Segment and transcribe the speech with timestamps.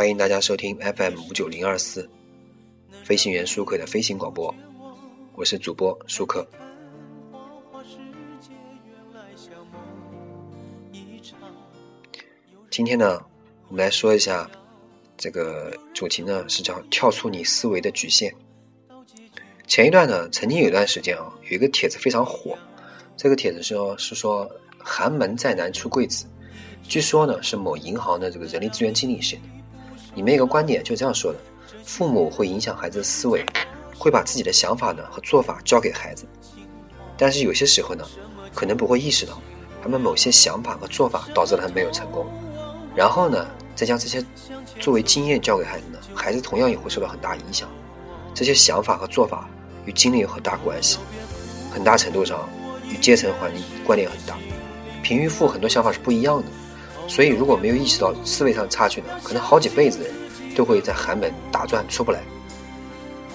[0.00, 2.08] 欢迎大家收听 FM 五九零二四，
[3.04, 4.54] 飞行员舒克的飞行广播，
[5.34, 6.48] 我是主播舒克。
[12.70, 13.22] 今天呢，
[13.68, 14.50] 我们来说一下
[15.18, 18.34] 这个主题呢，是叫跳出你思维的局限。
[19.66, 22.56] 前一段呢，曾经有一段时间啊，有一个帖子非常火，
[23.18, 26.24] 这个帖子说是说寒门再难出贵子，
[26.88, 29.42] 据说呢是某银行的这个人力资源经理写的。
[30.14, 31.38] 里面有个观点就这样说的：
[31.84, 33.44] 父母会影响孩子的思维，
[33.96, 36.24] 会把自己的想法呢和做法教给孩子，
[37.16, 38.04] 但是有些时候呢，
[38.54, 39.40] 可能不会意识到
[39.82, 42.26] 他们某些想法和做法导致了他没有成功，
[42.94, 44.24] 然后呢，再将这些
[44.78, 47.68] 作为经验教给孩子呢，孩子同样也会受到很大影响。
[48.34, 49.48] 这些想法和做法
[49.86, 50.98] 与经历有很大关系，
[51.70, 52.48] 很大程度上
[52.88, 54.36] 与阶层环境关联很大。
[55.02, 56.44] 贫与富很多想法是不一样的。
[57.10, 60.14] 所以，如果没有意识到思维上的差距呢，可能好几辈子的人
[60.54, 62.20] 都会在寒门打转出不来。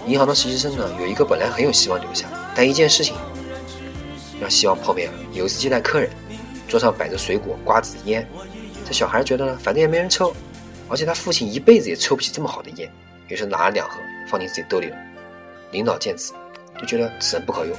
[0.08, 3.14] 银行的实习生呢，有一个本来很有希望留下，但一件事情
[4.40, 5.14] 让希望破灭了。
[5.34, 6.10] 有一次接待客人，
[6.70, 8.26] 桌上摆着水果、瓜子、烟，
[8.86, 10.34] 这小孩觉得呢，反正也没人抽，
[10.88, 12.90] 而且他父亲一辈子也抽不起这么好的烟，
[13.28, 13.98] 于是拿了两盒
[14.30, 14.96] 放进自己兜里了。
[15.72, 16.32] 领导见此，
[16.80, 17.76] 就觉得此人不可用，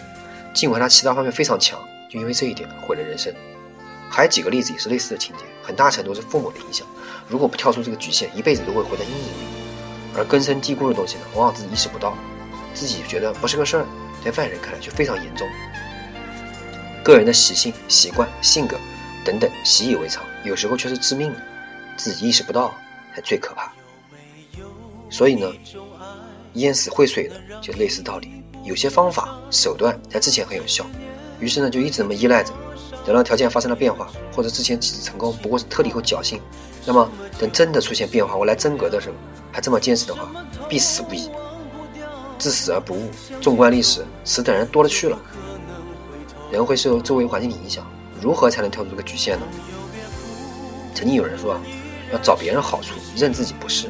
[0.52, 1.80] 尽管他其他方面非常强，
[2.10, 3.32] 就因为这一点毁了人生。
[4.08, 6.86] 还有几个例子也是类似的情节，很大程度是父母的影响。
[7.28, 9.46] 如果不跳出这个局限，一辈子都会活在阴影里。
[10.16, 12.16] 而根深蒂固的东西呢，往往自己意识不到，
[12.72, 13.86] 自己觉得不是个事儿，
[14.24, 15.46] 在外人看来却非常严重。
[17.04, 18.76] 个人的习性、习惯、性格
[19.24, 21.40] 等等习以为常，有时候却是致命的，
[21.96, 22.74] 自己意识不到
[23.14, 23.70] 才最可怕。
[25.10, 25.52] 所以呢，
[26.54, 28.42] 淹死会水的就类似道理。
[28.64, 30.84] 有些方法手段在之前很有效，
[31.38, 32.52] 于是呢就一直这么依赖着。
[33.06, 36.40] 等到条件发生了变化，或者之前几次成功不过是特例和侥幸，
[36.84, 37.08] 那么
[37.38, 39.14] 等真的出现变化，我来真格的时候，
[39.52, 40.28] 还这么坚持的话，
[40.68, 41.30] 必死无疑。
[42.38, 43.08] 至死而不悟。
[43.40, 45.18] 纵观历史，死等人多了去了。
[46.50, 47.86] 人会受周围环境的影响，
[48.20, 49.46] 如何才能跳出这个局限呢？
[50.94, 51.60] 曾经有人说啊，
[52.12, 53.88] 要找别人好处，认自己不是，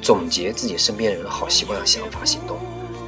[0.00, 2.56] 总结自己身边人的好习惯、想法、行动，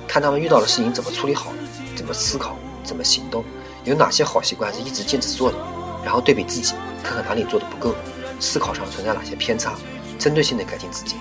[0.08, 1.52] 看他们遇到的事情怎么处理好，
[1.94, 3.44] 怎么思考，怎么行动。
[3.84, 5.58] 有哪些好习惯是一直坚持做的？
[6.04, 7.94] 然后对比自己，看看哪里做的不够，
[8.38, 9.74] 思考上存在哪些偏差，
[10.18, 11.16] 针对性的改进自己。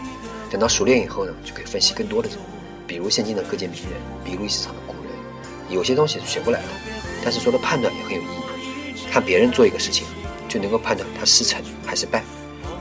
[0.50, 2.38] 等到熟练以后呢，就可以分析更多的人，
[2.88, 3.92] 比如现今的各界名人，
[4.24, 5.12] 比如历史上的古人。
[5.70, 6.68] 有些东西是学不来的，
[7.24, 9.10] 但是说的判断也很有意义。
[9.12, 10.08] 看别人做一个事情，
[10.48, 12.24] 就能够判断他是成还是败。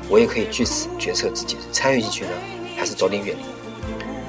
[0.09, 2.31] 我也可以据此决策自己参与进去呢，
[2.77, 3.43] 还是早点远离。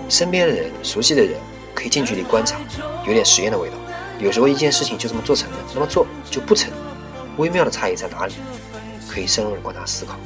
[0.10, 1.40] 身边的人、熟悉的人，
[1.74, 2.60] 可以近距离观察，
[3.06, 3.76] 有点实验的味道。
[4.20, 6.72] 有时候一件事情就这么做成了，那么做就不成，
[7.38, 8.34] 微妙的差异在哪里？
[9.10, 10.20] 可以深入的观察思考。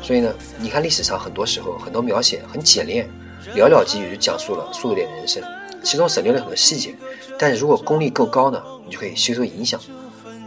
[0.00, 3.10] 所以呢，你看历史上很多时候很多描写很简练，
[3.56, 5.42] 寥寥几语就讲述了数点人生，
[5.82, 6.94] 其中省略了很多细节。
[7.38, 9.80] 但是如果功力够高呢，你就可以吸收影响，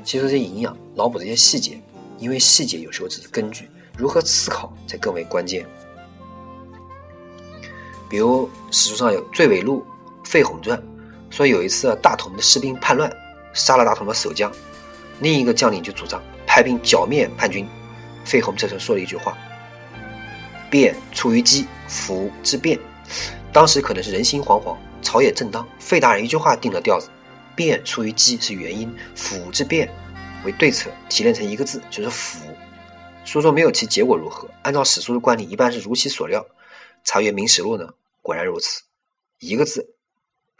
[0.06, 1.80] 吸收这些营养，脑补这些细节，
[2.18, 5.68] 因为细节有时候只是根据，如何思考才更为关键。
[8.10, 9.86] 比如史书上有《醉尾录》
[10.30, 10.78] 《费宏传》。
[11.30, 13.12] 说有一次大同的士兵叛乱，
[13.54, 14.52] 杀了大同的守将，
[15.20, 17.68] 另一个将领就主张派兵剿灭叛军。
[18.26, 19.38] 费宏这时说了一句话
[20.70, 22.80] ：“变出于机，福之变。”
[23.52, 27.10] 当时可能是人心惶惶，朝野正当，费大人一句话定了调子
[27.56, 29.90] ：“变出于机是原因，福之变
[30.46, 32.46] 为对策，提炼成一个字就是福。”
[33.26, 36.46] 书中没有提结果如何，按照史书的惯例，一般是如其所料。
[37.04, 37.88] 查阅《明史录》呢，
[38.22, 38.84] 果然如此，
[39.40, 39.96] 一个字。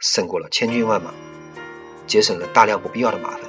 [0.00, 1.10] 胜过了千军万马，
[2.06, 3.40] 节省了大量不必要的麻烦。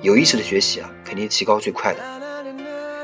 [0.00, 2.00] 有意识的学习啊，肯定提高最快的。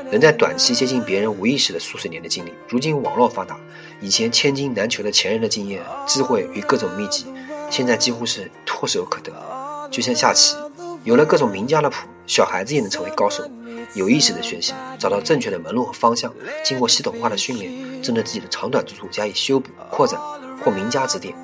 [0.09, 2.51] 能在短期接近别人无意识的数十年的经历。
[2.67, 3.55] 如今网络发达，
[4.01, 7.27] 以前千金难求的前人的经验、智慧与各种秘籍，
[7.69, 9.31] 现在几乎是唾手可得。
[9.91, 10.55] 就像下棋，
[11.03, 13.47] 有了各种名家的谱，小孩子也能成为高手。
[13.93, 16.33] 有意识的学习，找到正确的门路和方向，
[16.63, 20.19] 经过系统化的训练，针对自己的长短之处加以修补扩展，
[20.63, 21.35] 或名家指点。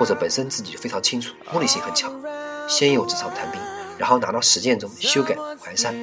[0.00, 2.10] 或者本身自己就非常清楚，目的性很强，
[2.66, 3.60] 先有纸上谈兵，
[3.98, 5.94] 然后拿到实践中修改完善，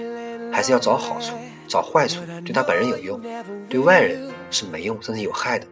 [0.53, 1.33] 还是要找好处，
[1.67, 3.19] 找坏处，对他本人有用，
[3.67, 5.65] 对外人是没用甚至有害的，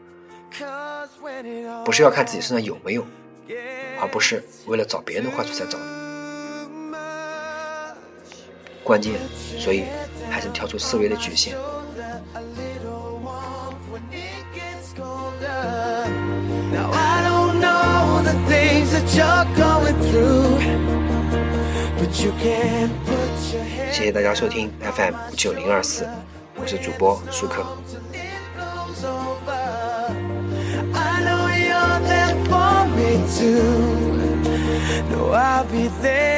[1.86, 3.06] 不是要看自己身上有没有，
[4.01, 5.86] 而不是为了找别人的坏处才找的，
[8.83, 9.13] 关键，
[9.60, 9.83] 所以
[10.31, 11.56] 还是跳出思维的局限。
[22.24, 23.26] you for
[23.92, 26.08] 谢谢大家收听 fm 九零二四
[26.56, 27.66] 我是主播舒克
[35.12, 36.35] No, I'll be there.